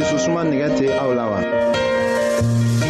dususuma 0.00 0.42
nɛgɛ 0.50 0.68
tɛ 0.78 0.86
aw 1.02 1.10
la 1.18 1.24
wa. 1.32 1.40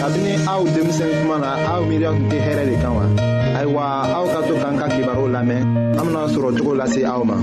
kabini 0.00 0.32
aw 0.52 0.60
denmisɛn 0.74 1.10
kuma 1.18 1.36
na 1.44 1.48
aw 1.72 1.80
miiriya 1.88 2.10
tun 2.14 2.26
tɛ 2.30 2.38
hɛrɛ 2.46 2.62
de 2.70 2.74
kan 2.82 2.92
wa. 2.98 3.04
ayiwa 3.58 3.82
aw 4.16 4.24
ka 4.32 4.40
to 4.46 4.54
k'an 4.62 4.74
ka 4.80 4.86
kibaru 4.94 5.24
lamɛn 5.34 5.62
an 5.98 6.04
bena 6.06 6.22
sɔrɔ 6.34 6.48
cogo 6.58 6.72
lase 6.80 7.00
aw 7.12 7.22
ma. 7.24 7.36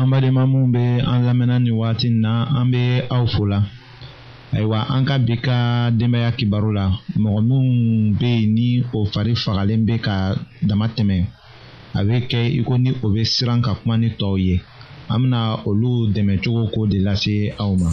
an 0.00 0.06
badenma 0.12 0.44
minw 0.52 0.66
be 0.74 0.84
an 1.10 1.18
lamɛnna 1.28 1.56
nin 1.64 1.74
wagati 1.78 2.08
na 2.22 2.30
an 2.60 2.70
be 2.70 2.82
aw 3.10 3.26
fola 3.36 3.58
ayiwa 4.56 4.80
an 4.94 5.04
ka 5.08 5.14
bi 5.20 5.36
ka 5.46 5.56
denbaya 5.98 6.30
kibaru 6.38 6.70
la 6.78 6.84
mɔgɔ 7.22 7.40
minnu 7.40 7.58
bɛ 8.18 8.28
yen 8.40 8.50
ni 8.56 8.68
o 8.96 8.98
fari 9.12 9.32
fagalen 9.42 9.82
bɛ 9.88 9.94
ka 10.06 10.14
dama 10.68 10.86
tɛmɛ 10.96 11.16
a 11.98 12.00
bɛ 12.06 12.16
kɛ 12.30 12.40
i 12.58 12.60
ko 12.66 12.74
ni 12.82 12.90
o 13.04 13.06
bɛ 13.14 13.20
siran 13.32 13.60
ka 13.66 13.72
kuma 13.78 13.94
ni 13.98 14.08
tɔw 14.20 14.34
ye 14.46 14.54
an 15.12 15.20
bɛna 15.22 15.40
olu 15.68 15.90
dɛmɛ 16.14 16.32
cogo 16.42 16.62
k'o 16.72 16.86
de 16.92 16.98
lase 17.06 17.36
aw 17.62 17.72
ma. 17.80 17.88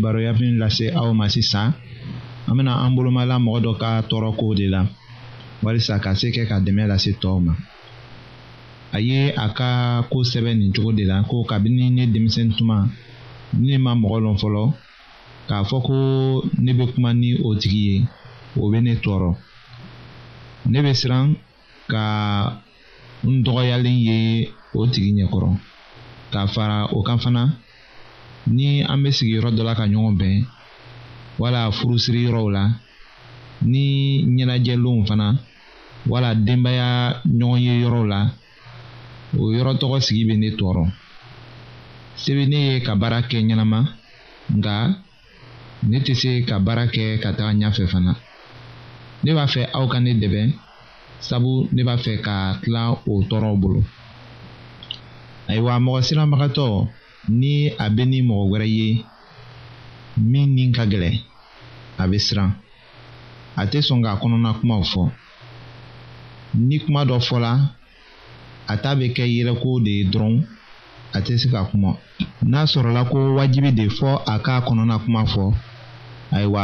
kibaruya 0.00 0.32
min 0.40 0.56
lase 0.62 0.86
aw 1.00 1.08
ma 1.12 1.26
sisan 1.34 1.68
an 2.48 2.54
bena 2.56 2.72
an 2.84 2.94
bolomala 2.96 3.36
mɔgɔ 3.44 3.58
dɔ 3.64 3.72
ka 3.80 3.88
tɔɔrɔkow 4.08 4.52
de 4.58 4.66
la 4.74 4.80
walisa 5.62 6.00
ka 6.04 6.10
se 6.20 6.26
kɛ 6.34 6.42
ka 6.50 6.56
dɛmɛ 6.64 6.82
lase 6.92 7.10
tɔɔw 7.20 7.36
ma 7.46 7.52
a 8.94 8.98
ye 8.98 9.18
a 9.44 9.46
ka 9.58 9.68
koo 10.10 10.24
sɛbɛ 10.32 10.50
nin 10.56 10.72
cogo 10.74 10.90
de 10.98 11.04
la 11.10 11.16
ko 11.30 11.44
kabini 11.50 11.84
ne 11.92 12.02
denmisɛn 12.12 12.48
tuma 12.56 12.76
ne 13.52 13.76
ma 13.84 13.92
mɔgɔ 13.94 14.18
lɔn 14.24 14.36
fɔlɔ 14.40 14.62
k'a 15.48 15.64
fɔ 15.68 15.76
ko 15.86 15.96
ne 16.64 16.70
be 16.78 16.84
kuma 16.92 17.10
ni 17.12 17.28
o 17.48 17.50
tigi 17.60 17.82
ye 17.88 17.98
o 18.60 18.70
be 18.72 18.78
ne 18.80 18.92
tɔɔrɔ 19.04 19.30
ne 20.72 20.78
be 20.84 20.92
siran 21.00 21.26
ka 21.92 22.02
n 23.24 23.42
dɔgɔyalen 23.44 23.98
ye 24.06 24.16
o 24.78 24.80
tigi 24.92 25.10
ɲɛkɔrɔ 25.18 25.48
k'a 26.32 26.46
fara 26.54 26.78
o 26.96 26.98
kan 27.06 27.18
fana 27.24 27.42
ni 28.46 28.82
an 28.84 29.02
bɛ 29.02 29.10
sigiyɔrɔ 29.12 29.50
dɔ 29.56 29.62
la 29.64 29.74
ka 29.74 29.84
ɲɔgɔn 29.86 30.16
bɛn 30.18 30.46
wala 31.38 31.70
furusiri 31.72 32.20
yɔrɔw 32.24 32.48
la 32.52 32.64
ni 33.62 34.22
ɲɛnajɛlenw 34.34 35.06
fana 35.08 35.26
wala 36.06 36.34
denbaya 36.34 37.20
ɲɔgɔn 37.26 37.60
ye 37.66 37.72
yɔrɔw 37.82 38.04
la 38.08 38.20
o 39.38 39.52
yɔrɔ 39.54 39.72
tɔgɔ 39.80 40.00
sigi 40.00 40.24
bɛ 40.28 40.34
ne 40.38 40.48
tɔɔrɔ 40.56 40.86
se 42.16 42.30
bɛ 42.36 42.44
ne 42.48 42.56
ye 42.68 42.80
ka 42.80 42.94
baara 42.96 43.18
kɛ 43.22 43.36
ɲɛnama 43.44 43.80
nka 44.56 44.72
ne 45.88 45.96
tɛ 46.00 46.14
se 46.16 46.30
ka 46.48 46.58
baara 46.58 46.84
kɛ 46.88 47.20
ka 47.22 47.32
taga 47.36 47.52
ɲɛfɛ 47.58 47.84
fana 47.92 48.12
ne 49.22 49.30
b'a 49.36 49.44
fɛ 49.46 49.62
aw 49.74 49.86
ka 49.86 49.98
ne 50.00 50.12
dɛmɛ 50.14 50.42
sabu 51.20 51.68
ne 51.72 51.82
b'a 51.84 51.96
fɛ 52.04 52.20
ka 52.22 52.56
tila 52.62 52.90
o 53.10 53.12
tɔɔrɔw 53.28 53.56
bolo 53.62 53.80
ayiwa 55.50 55.76
mɔgɔ 55.84 56.00
siranbagatɔ 56.06 56.88
ni 57.28 57.68
a 57.78 57.84
bɛ 57.94 58.02
ni 58.10 58.18
mɔgɔ 58.28 58.44
wɛrɛ 58.50 58.66
ye 58.76 58.88
min 60.30 60.48
ni 60.54 60.64
ka 60.74 60.84
gɛlɛ 60.90 61.10
a 61.98 62.04
bɛ 62.10 62.16
siran 62.26 62.50
a 63.60 63.66
tɛ 63.70 63.78
sɔn 63.86 63.98
k'a 64.04 64.12
kɔnɔna 64.20 64.50
kumaw 64.58 64.82
fɔ 64.90 65.04
ni 66.68 66.76
kuma 66.84 67.02
dɔ 67.08 67.18
fɔla 67.28 67.52
a 68.72 68.76
ta 68.82 68.90
bɛ 68.98 69.06
kɛ 69.16 69.24
yɛlɛko 69.36 69.80
de 69.84 69.90
ye 69.98 70.04
dɔrɔn 70.12 70.46
a 71.12 71.20
tɛ 71.20 71.38
se 71.40 71.48
ka 71.50 71.64
kuma 71.70 71.96
n'a 72.42 72.60
sɔrɔla 72.66 73.04
ko 73.10 73.34
wajibi 73.36 73.70
de 73.76 73.84
fɔ 73.88 74.08
a 74.26 74.38
k'a 74.38 74.64
kɔnɔna 74.66 74.96
kuma 75.04 75.22
fɔ 75.26 75.52
ayiwa 76.32 76.62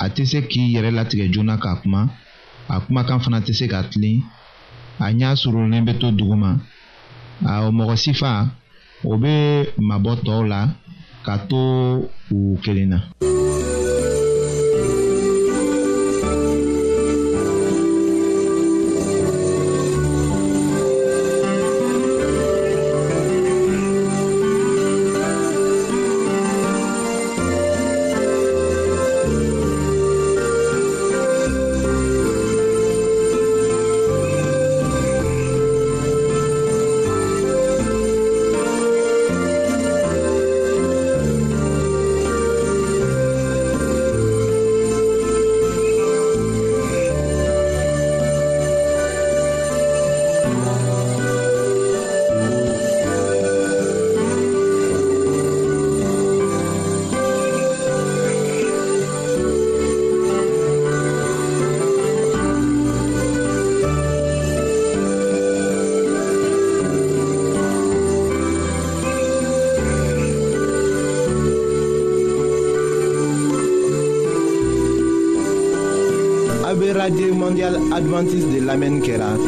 a 0.00 0.08
tɛ 0.08 0.24
se 0.26 0.38
k'i 0.48 0.72
yɛrɛ 0.74 0.90
latigɛ 0.94 1.30
joona 1.32 1.56
k'a 1.58 1.76
kuma 1.82 2.08
a 2.68 2.80
kumakan 2.80 3.20
fana 3.22 3.40
tɛ 3.44 3.52
se 3.54 3.66
ka 3.68 3.82
tilen 3.90 4.22
a 4.98 5.12
ɲɛ 5.12 5.36
surunnen 5.36 5.84
bɛ 5.84 5.98
to 6.00 6.06
duguma 6.10 6.58
a 7.44 7.68
mɔgɔ 7.70 7.96
si 7.98 8.12
fa 8.14 8.50
o 9.10 9.12
bɛ 9.22 9.32
mabɔ 9.88 10.12
tɔw 10.26 10.40
la 10.50 10.60
ka 11.24 11.34
to 11.48 11.60
u 12.36 12.38
kelen 12.62 12.88
na. 12.92 12.98
Mondial 77.48 77.78
adventiste 77.98 78.50
de 78.56 78.60
l'Amen 78.60 79.00
kerat 79.00 79.42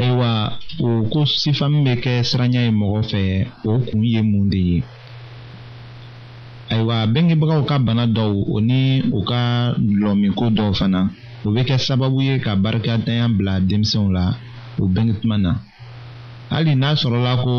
ayiwa 0.00 0.30
o 0.86 0.88
ko 1.10 1.18
sifa 1.40 1.64
min 1.70 1.82
bɛ 1.86 1.94
kɛ 2.02 2.12
siranya 2.28 2.60
ye 2.66 2.70
mɔgɔ 2.80 3.00
fɛ 3.10 3.20
o 3.70 3.72
kun 3.86 4.02
ye 4.14 4.20
mun 4.30 4.46
de 4.52 4.60
ye 4.70 4.78
ayiwa 6.72 6.96
bengebagaw 7.12 7.60
ka 7.70 7.76
bana 7.86 8.04
dɔw 8.16 8.32
o 8.54 8.56
ni 8.68 8.80
u 9.18 9.20
ka 9.30 9.40
lɔmiko 10.00 10.44
dɔw 10.58 10.70
fana 10.78 11.00
o 11.46 11.48
bɛ 11.54 11.60
kɛ 11.68 11.74
sababu 11.86 12.18
ye 12.28 12.34
ka 12.44 12.52
barikadanya 12.64 13.26
bila 13.36 13.52
denmisɛnw 13.68 14.08
la 14.16 14.24
o 14.82 14.84
benge 14.94 15.14
tuma 15.20 15.36
na 15.44 15.52
hali 16.52 16.72
n'a 16.80 16.90
sɔrɔla 17.02 17.32
ko 17.44 17.52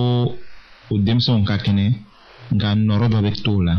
o 0.91 0.95
denmisɛnw 1.05 1.43
ka 1.49 1.55
kɛnɛ 1.65 1.85
nka 2.55 2.69
nɔrɔ 2.87 3.05
dɔ 3.13 3.19
bɛ 3.25 3.31
to 3.45 3.53
la 3.67 3.75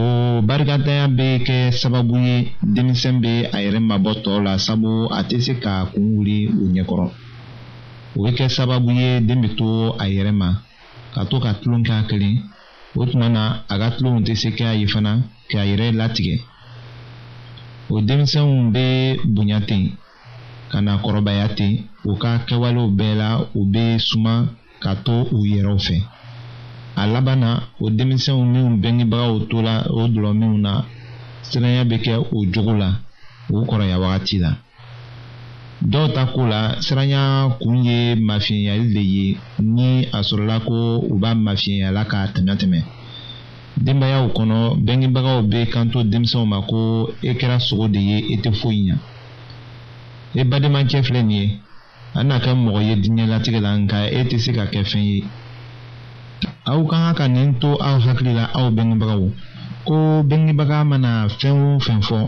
o 0.00 0.06
barikatanya 0.42 1.06
bɛ 1.18 1.26
kɛ 1.46 1.56
sababu 1.80 2.14
ye 2.26 2.34
denmisɛn 2.74 3.16
bɛ 3.22 3.30
a 3.54 3.58
yɛrɛ 3.64 3.78
mabɔ 3.88 4.10
tɔw 4.24 4.38
la 4.46 4.52
sabu 4.66 4.90
a 5.18 5.20
tɛ 5.28 5.36
se 5.44 5.52
ka 5.62 5.72
kun 5.92 6.04
wuli 6.16 6.36
u 6.62 6.64
ɲɛkɔrɔ 6.74 7.06
o 8.16 8.18
bɛ 8.24 8.30
kɛ 8.38 8.46
sababu 8.56 8.90
ye 9.00 9.08
den 9.26 9.40
bɛ 9.44 9.48
to 9.58 9.66
a 10.02 10.04
yɛrɛ 10.16 10.32
ma 10.40 10.48
ka 11.14 11.20
to 11.30 11.36
ka 11.44 11.50
tulon 11.62 11.82
k'a 11.88 12.02
kelen 12.10 12.36
o 12.98 13.02
tuma 13.06 13.28
na 13.30 13.42
a 13.72 13.74
ka 13.80 13.88
tulonw 13.96 14.18
tɛ 14.26 14.34
se 14.36 14.48
k'a 14.58 14.70
ye 14.80 14.86
fana 14.92 15.12
k'a 15.50 15.62
yɛrɛ 15.70 15.86
latigɛ 16.00 16.34
o 17.90 18.00
denmisɛnw 18.08 18.70
bɛ 18.74 18.84
bonya 19.34 19.60
ten 19.68 19.84
ka 20.72 20.78
na 20.80 20.92
kɔrɔbaya 21.02 21.46
ten 21.56 21.72
u 22.04 22.16
ka 22.22 22.30
kɛwalew 22.48 22.88
bɛɛ 22.98 23.14
la 23.16 23.28
u 23.58 23.60
bɛ 23.74 23.98
suma 24.00 24.34
ka 24.82 24.90
to 25.06 25.16
u 25.36 25.38
yɛrɛw 25.52 25.78
fɛ 25.86 25.96
a 26.96 27.04
laban 27.10 27.40
na 27.42 27.52
o 27.82 27.86
denmisɛnw 27.90 28.42
minnu 28.44 28.78
bɛngebagaw 28.82 29.32
to 29.50 29.58
la 29.62 29.74
o 29.90 30.06
dɔlɔminw 30.14 30.56
na 30.64 30.72
siranya 31.46 31.82
bɛ 31.90 31.96
kɛ 32.04 32.12
o 32.22 32.46
cogo 32.52 32.74
la 32.74 32.90
o 33.52 33.64
kɔrɔya 33.68 33.96
wagati 33.98 34.38
la 34.38 34.52
dɔw 35.82 36.06
ta 36.14 36.26
ko 36.32 36.46
la 36.46 36.78
siranya 36.80 37.48
kun 37.60 37.84
ye 37.84 38.14
mafiɲɛyali 38.14 38.94
de 38.94 39.00
ye 39.02 39.26
ni 39.58 40.06
a 40.12 40.20
sɔrɔla 40.22 40.56
ko 40.66 41.02
u 41.10 41.18
b'a 41.20 41.34
mafiɲɛyala 41.34 42.02
k'a 42.10 42.20
tɛmɛtɛmɛ 42.34 42.80
denbayaw 43.84 44.24
kɔnɔ 44.36 44.60
bɛngebagaw 44.86 45.38
bɛ 45.50 45.60
kanto 45.72 46.04
denmisɛnw 46.06 46.46
ma 46.46 46.62
ko 46.62 47.10
e 47.22 47.34
kɛra 47.34 47.58
sogo 47.58 47.88
de 47.92 47.98
ye 48.00 48.16
e 48.34 48.36
tɛ 48.38 48.52
foyi 48.54 48.86
ɲa 50.34 50.40
e 50.40 50.44
bademakɛ 50.44 51.02
filɛ 51.02 51.22
nin 51.26 51.30
ye 51.42 51.60
an 52.14 52.28
n'a 52.28 52.38
kɛ 52.38 52.54
mɔgɔ 52.54 52.80
ye 52.88 52.94
diɲɛlatigɛ 53.02 53.60
la 53.60 53.74
nka 53.78 53.98
e 54.14 54.22
tɛ 54.30 54.38
se 54.38 54.52
ka 54.52 54.66
kɛ 54.70 54.84
fɛn 54.86 55.02
ye 55.02 55.24
aw 56.70 56.80
ka 56.86 56.98
kan 57.02 57.14
ka 57.18 57.26
nin 57.30 57.48
to 57.62 57.70
aw 57.88 57.96
hakili 58.04 58.32
la 58.38 58.44
aw 58.56 58.66
bengebagaw 58.76 59.22
ko 59.86 59.96
bengebaga 60.28 60.78
mana 60.90 61.10
fɛn 61.40 61.54
o 61.64 61.66
fɛn 61.84 62.00
fɔ 62.08 62.18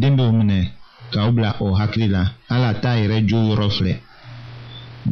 den 0.00 0.14
b'o 0.18 0.28
minɛ 0.38 0.58
k'aw 1.12 1.28
bila 1.34 1.50
o 1.64 1.66
hakili 1.80 2.08
la 2.14 2.22
hali 2.48 2.66
a 2.72 2.74
t'a 2.82 2.92
yɛrɛ 3.00 3.16
jo 3.28 3.38
yɔrɔ 3.48 3.68
filɛ 3.76 3.94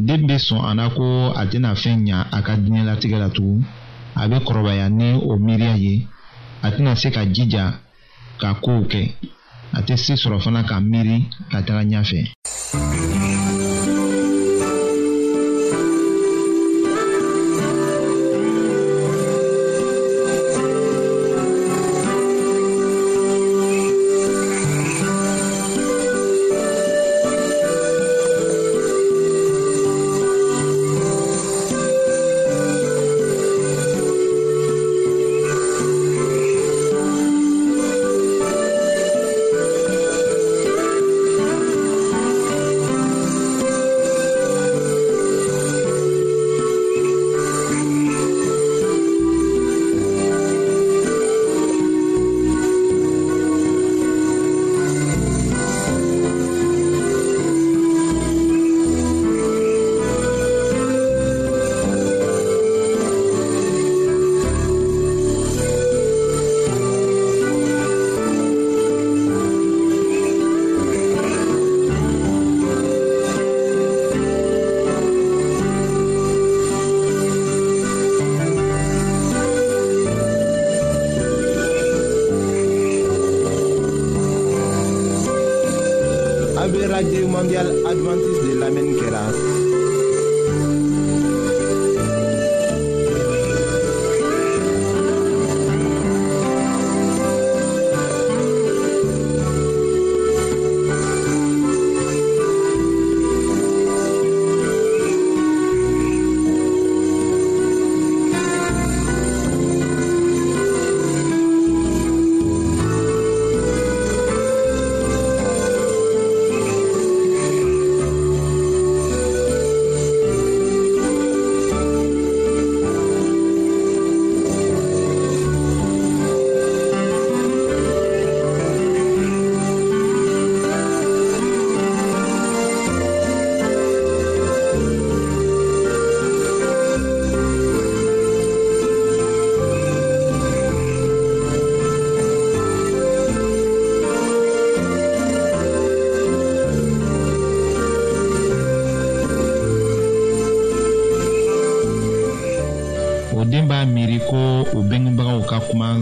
den 0.06 0.22
bɛ 0.28 0.36
sɔn 0.46 0.60
a 0.68 0.70
la 0.78 0.84
ko 0.96 1.06
a 1.40 1.42
tɛna 1.50 1.70
fɛn 1.82 1.98
ɲa 2.06 2.16
a 2.36 2.38
ka 2.46 2.52
diɲɛlatigɛ 2.62 3.18
la 3.24 3.28
tugun 3.36 3.64
a 4.20 4.22
bɛ 4.30 4.36
kɔrɔbaya 4.46 4.86
ni 4.98 5.08
o 5.30 5.32
miiriya 5.44 5.74
ye 5.84 5.94
a 6.66 6.68
tɛna 6.74 6.92
se 7.00 7.08
ka 7.16 7.22
jija 7.34 7.64
ka 8.40 8.48
kow 8.64 8.80
kɛ 8.92 9.02
a 9.76 9.78
tɛ 9.86 9.94
se 10.04 10.12
sɔrɔ 10.22 10.36
fana 10.44 10.60
ka 10.70 10.76
miiri 10.90 11.16
ka 11.50 11.58
taga 11.66 11.82
ɲɛfɛ. 11.90 12.20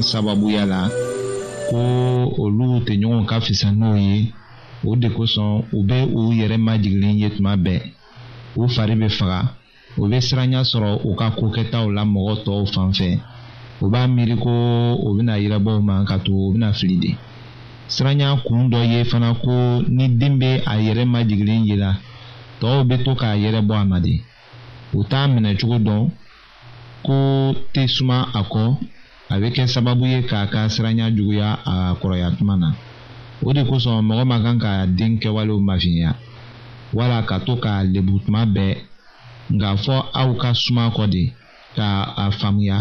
sababuya 0.07 0.67
la 0.71 0.83
ko 1.71 1.79
olu 2.43 2.67
tɛɲɔgɔn 2.87 3.27
ka 3.31 3.37
fisa 3.45 3.69
n'o 3.79 3.93
ye 4.05 4.33
o 4.89 4.97
de 5.01 5.09
kosɔn 5.17 5.63
u 5.77 5.83
bɛ 5.89 5.97
u 6.15 6.21
yɛrɛ 6.39 6.57
majigilen 6.67 7.19
ye 7.21 7.29
tuma 7.37 7.53
bɛɛ 7.65 7.81
u 8.59 8.63
fari 8.75 8.95
bɛ 8.95 9.09
faga 9.19 9.41
u 10.01 10.07
bɛ 10.11 10.19
siranya 10.27 10.61
sɔrɔ 10.71 11.01
u 11.07 11.15
ka 11.19 11.31
kokɛtaw 11.39 11.87
la 11.95 12.03
mɔgɔ 12.05 12.35
tɔw 12.45 12.65
fan 12.73 12.91
fɛ 12.93 13.19
u 13.83 13.91
b'a 13.91 14.07
miiri 14.09 14.35
ko 14.43 14.51
u 15.07 15.09
bɛna 15.17 15.35
yirabɔ 15.43 15.71
u 15.79 15.83
ma 15.83 16.05
ka 16.05 16.19
to 16.19 16.33
u 16.33 16.53
bɛna 16.55 16.73
fili 16.75 16.97
de 16.99 17.11
siranya 17.89 18.37
kun 18.47 18.69
dɔ 18.71 18.81
ye 18.93 19.05
fana 19.05 19.35
ko 19.45 19.83
ni 19.89 20.09
den 20.17 20.39
bɛ 20.41 20.63
a 20.67 20.75
yɛrɛ 20.81 21.05
majigilen 21.07 21.65
ye 21.69 21.77
la 21.77 21.95
tɔw 22.61 22.85
bɛ 22.89 23.03
to 23.05 23.15
k'a 23.15 23.37
yɛrɛ 23.39 23.61
bɔ 23.69 23.75
a 23.83 23.85
ma 23.85 23.99
de 24.01 24.21
u 24.95 25.05
t'a 25.05 25.29
minɛ 25.29 25.57
cogo 25.61 25.79
dɔn 25.79 26.11
ko 27.05 27.15
tɛ 27.73 27.87
suma 27.89 28.29
a 28.35 28.43
kɔ 28.45 28.65
a 29.31 29.37
bɛ 29.41 29.49
kɛ 29.55 29.65
sababu 29.69 30.07
ye 30.07 30.21
k'a 30.25 30.47
ka 30.53 30.69
siranya 30.69 31.11
juguya 31.13 31.59
a 31.65 31.95
kɔrɔya 32.01 32.31
tuma 32.39 32.57
na 32.57 32.73
o 33.45 33.53
de 33.53 33.63
kosɔn 33.65 34.05
mɔgɔ 34.07 34.25
ma 34.27 34.41
kan 34.41 34.59
ka 34.59 34.87
den 34.87 35.19
kɛwalew 35.21 35.61
mafiɲɛya 35.61 36.13
wala 36.95 37.23
ka 37.29 37.39
to 37.41 37.57
k'a 37.61 37.85
lebu 37.93 38.21
tuma 38.25 38.47
bɛɛ 38.49 38.75
nka 39.53 39.77
fɔ 39.85 39.95
aw 40.21 40.33
ka 40.35 40.53
suma 40.55 40.89
kɔ 40.97 41.05
de 41.11 41.33
ka 41.77 42.15
a 42.17 42.31
faamuya 42.31 42.79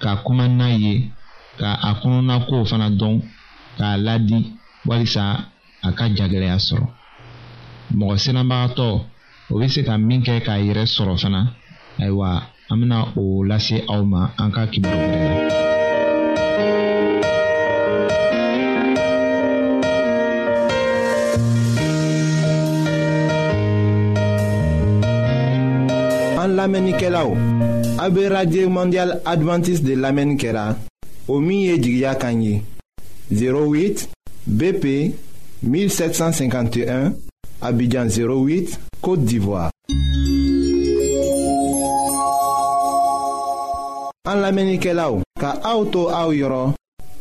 ka 0.00 0.16
kuma 0.24 0.48
n'a 0.48 0.66
ye 0.80 1.10
ka 1.58 1.78
a 1.88 1.90
kɔnɔna 2.00 2.46
kow 2.48 2.64
fana 2.64 2.88
dɔn 2.90 3.20
k'a 3.78 3.96
ladi 4.02 4.56
walisa 4.86 5.22
a 5.84 5.92
ka 5.92 6.04
jagɛlɛya 6.08 6.56
sɔrɔ 6.58 6.86
mɔgɔ 7.96 8.16
siranbagatɔ 8.16 8.88
o 9.50 9.54
bɛ 9.58 9.68
se 9.70 9.82
ka 9.84 9.98
min 9.98 10.22
kɛ 10.22 10.40
k'a 10.46 10.56
yɛrɛ 10.64 10.84
sɔrɔ 10.88 11.20
fana 11.20 11.52
ayiwa 11.98 12.42
an 12.70 12.76
bɛna 12.84 12.98
o 13.18 13.44
lase 13.44 13.84
aw 13.86 14.02
ma 14.02 14.30
an 14.38 14.50
ka 14.50 14.64
kibaru 14.66 14.96
wɛrɛ 14.96 15.28
la. 15.28 15.70
A 26.72 28.10
be 28.10 28.28
radye 28.28 28.68
mondial 28.68 29.20
adventis 29.24 29.80
de 29.82 29.94
lamen 29.96 30.36
kera 30.36 30.76
O 31.28 31.38
miye 31.40 31.76
di 31.78 31.98
gya 31.98 32.14
kanyi 32.14 32.62
08 33.30 34.06
BP 34.46 34.84
1751 35.66 37.16
Abidjan 37.60 38.06
08, 38.06 38.78
Kote 39.02 39.22
Divoa 39.24 39.70
An 44.30 44.38
lamen 44.40 44.70
i 44.74 44.78
ke 44.78 44.94
la 44.94 45.10
ou 45.10 45.26
Ka 45.40 45.58
a 45.64 45.74
ou 45.74 45.90
tou 45.90 46.06
a 46.08 46.22
ou 46.28 46.36
yoro 46.38 46.68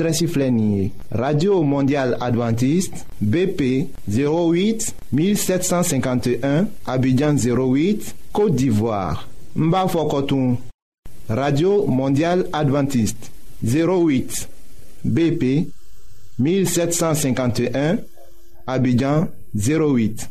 radio 1.12 1.62
mondial 1.62 2.16
Adventiste, 2.20 3.04
bp 3.20 3.88
08 4.08 4.94
1751 5.12 6.66
abidjan 6.86 7.34
08 7.36 8.14
côte 8.32 8.54
d'ivoire 8.54 9.28
radio 11.28 11.84
mondial 11.86 12.46
Adventiste 12.54 13.30
08 13.62 14.48
bp 15.04 15.68
1751 16.38 17.98
abidjan 18.66 19.28
08 19.54 20.30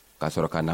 ka 0.21 0.27
sɔrɔ 0.33 0.49
ka 0.53 0.61
na 0.67 0.73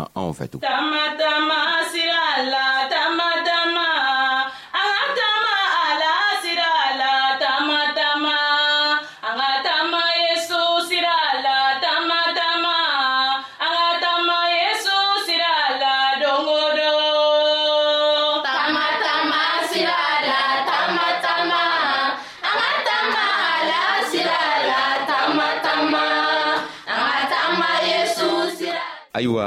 ayiwa 29.17 29.45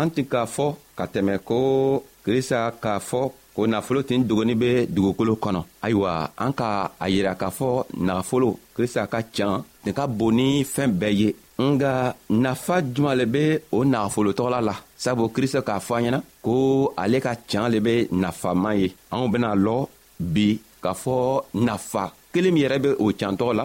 an 0.00 0.08
tɛ 0.14 0.20
k'a 0.32 0.42
fɔ 0.54 0.66
ka 0.96 1.04
tɛmɛ 1.12 1.34
ko 1.48 1.58
krista 2.24 2.58
k'a 2.82 2.94
fɔ 3.10 3.20
ko 3.56 3.60
nafolo 3.72 4.00
tin 4.08 4.20
dogoni 4.28 4.54
bɛ 4.62 4.68
dugukolo 4.94 5.32
kɔnɔ 5.42 5.60
ayiwa 5.84 6.10
an 6.44 6.52
ka 6.60 6.68
a 7.04 7.06
yira 7.14 7.32
k'a 7.40 7.48
fɔ 7.58 7.68
nafolo 8.08 8.48
krista 8.76 9.02
ka 9.12 9.20
ca 9.36 9.46
nin 9.84 9.94
ka 9.98 10.04
bon 10.18 10.32
ni 10.38 10.46
fɛn 10.74 10.90
bɛɛ 11.00 11.10
ye 11.20 11.28
nka 11.68 11.90
nafa 12.44 12.76
jumɛn 12.94 13.18
de 13.20 13.24
bɛ 13.34 13.42
o 13.76 13.78
nagafolotɔgɔla 13.92 14.60
la 14.68 14.74
sabu 15.02 15.24
krista 15.36 15.60
k'a 15.68 15.78
fɔ 15.86 15.92
an 15.98 16.04
ɲɛna 16.06 16.20
ko 16.46 16.52
ale 17.02 17.18
ka 17.26 17.32
ca 17.50 17.68
le 17.74 17.78
bɛ 17.86 17.94
nafama 18.24 18.70
ye 18.80 18.88
anw 19.12 19.26
bena 19.32 19.50
lɔ 19.66 19.76
bi 20.34 20.48
k'a 20.82 20.92
fɔ 21.02 21.16
nafa 21.66 22.04
kelen 22.32 22.52
min 22.54 22.62
yɛrɛ 22.64 22.76
bɛ 22.84 22.90
o 23.04 23.06
cantɔ 23.20 23.48
la 23.58 23.64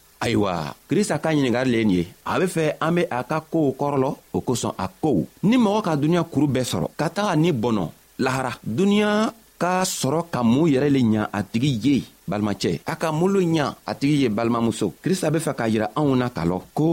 ayiwa 0.21 0.75
krista 0.87 1.17
ka 1.19 1.33
ɲiningari 1.33 1.71
le 1.73 1.77
ye 1.79 1.83
nin 1.85 1.97
ye 1.97 2.03
a 2.23 2.33
be 2.39 2.45
fɛ 2.53 2.65
an 2.85 2.95
be 2.95 3.01
a 3.09 3.19
ka 3.29 3.37
koow 3.51 3.69
kɔrɔlɔ 3.79 4.09
o 4.33 4.39
kosɔn 4.47 4.73
a 4.77 4.85
kow 5.01 5.17
ni 5.47 5.55
mɔgɔ 5.63 5.81
ka 5.85 5.93
duniɲa 6.01 6.23
kuru 6.33 6.47
bɛɛ 6.53 6.63
sɔrɔ 6.71 6.87
ka 6.99 7.07
taga 7.09 7.33
ni 7.35 7.51
bɔnɔ 7.51 7.83
lahara 8.23 8.51
duniɲa 8.77 9.13
ka 9.61 9.73
sɔrɔ 9.99 10.21
ka 10.33 10.43
mun 10.43 10.69
yɛrɛ 10.73 10.89
le 10.93 10.99
ɲa 11.13 11.27
a 11.33 11.39
tigi 11.51 11.71
ye 11.85 12.03
balimacɛ 12.31 12.71
a 12.91 12.93
ka 13.01 13.07
molo 13.19 13.39
ɲa 13.55 13.65
a 13.89 13.91
tigi 13.99 14.15
ye 14.23 14.29
balimamuso 14.37 14.85
krista 15.03 15.27
be 15.33 15.39
fɛ 15.45 15.51
k'a 15.59 15.67
yira 15.73 15.87
anw 15.99 16.09
na 16.21 16.27
k'a 16.35 16.43
lɔn 16.49 16.61
ko 16.77 16.87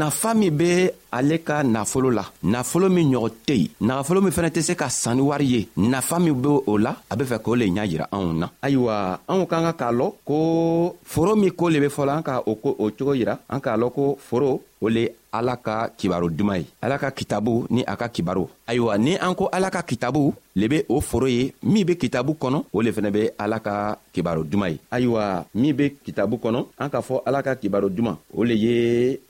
nafa 0.00 0.30
min 0.40 0.52
be 0.60 0.70
ale 1.16 1.36
ka 1.48 1.56
nafolo 1.74 2.08
la 2.18 2.24
nafolo 2.52 2.86
min 2.96 3.06
ɲɔgɔn 3.14 3.32
tɛ 3.46 3.54
yen 3.62 3.70
nagafolo 3.88 4.20
min 4.24 4.32
fɛnɛ 4.36 4.50
tɛ 4.54 4.60
se 4.68 4.74
ka 4.80 4.86
sanni 5.02 5.22
wari 5.30 5.46
ye 5.54 5.60
nafa 5.92 6.16
min 6.24 6.36
be 6.42 6.48
o 6.70 6.72
la 6.84 6.90
a 7.12 7.14
be 7.18 7.24
fɛ 7.30 7.36
k'o 7.44 7.54
le 7.60 7.66
ɲa 7.76 7.84
yira 7.90 8.06
anw 8.16 8.28
na 8.40 8.46
ayiwa 8.64 8.94
anw 9.30 9.42
k'an 9.50 9.64
ka 9.66 9.72
k'a 9.80 9.90
lɔn 9.98 10.12
ko 10.28 10.36
foro 11.12 11.32
min 11.42 11.50
ko 11.58 11.64
le 11.72 11.78
be 11.84 11.88
fɔla 11.96 12.12
an 12.18 12.22
ka 12.28 12.34
o 12.50 12.52
cogo 12.96 13.12
yira 13.20 13.34
an 13.54 13.60
k'a 13.64 13.78
lɔn 13.80 13.90
ko 13.96 14.04
foro 14.28 14.50
o 14.84 14.88
le 14.88 15.02
ala 15.38 15.54
ka 15.66 15.76
kibaro 15.98 16.28
duman 16.38 16.60
ye 16.62 16.66
ala 16.84 16.96
ka 17.02 17.10
kitabu 17.18 17.54
ni 17.74 17.82
a 17.92 17.94
ka 18.00 18.08
kibaru 18.08 18.44
ayiwa 18.70 18.94
ni 19.06 19.12
an 19.26 19.34
ko 19.38 19.44
ala 19.56 19.68
ka 19.74 19.82
kitabu 19.90 20.22
le 20.60 20.66
be 20.72 20.78
o 20.88 21.00
foro 21.08 21.28
ye 21.36 21.52
min 21.72 21.84
be 21.88 21.94
kitabu 22.02 22.32
kɔnɔ 22.42 22.58
o 22.72 22.78
le 22.84 22.90
fɛnɛ 22.96 23.10
be 23.16 23.22
ala 23.44 23.58
ka 23.66 23.74
kibaro 24.14 24.42
duman 24.50 24.70
ye 24.74 24.78
ayiwa 24.96 25.22
min 25.60 25.76
be 25.78 25.86
kitabu 26.06 26.36
kɔnɔ 26.44 26.60
an 26.82 26.88
k'a 26.92 27.00
fɔ 27.08 27.16
ala 27.28 27.42
ka 27.46 27.52
kibaro 27.60 27.88
duman 27.88 28.16
o 28.34 28.40
le 28.48 28.54
ye 28.64 28.74